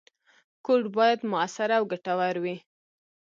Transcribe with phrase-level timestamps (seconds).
[0.65, 2.55] کوډ باید موثر او ګټور وي.